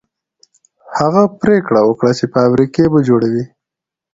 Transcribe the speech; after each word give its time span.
هغه 0.97 1.23
پرېکړه 1.41 1.81
وکړه 1.83 2.11
چې 2.19 2.25
فابريکې 2.33 2.85
به 2.91 2.99
جوړوي. 3.07 3.45